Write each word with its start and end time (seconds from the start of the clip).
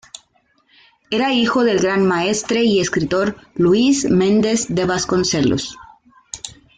Era 1.11 1.31
hijo 1.31 1.63
del 1.63 1.77
gran 1.77 2.07
maestre 2.07 2.63
y 2.63 2.79
escritor 2.79 3.35
Luís 3.53 4.09
Mendes 4.09 4.73
de 4.73 4.85
Vasconcelos. 4.85 5.77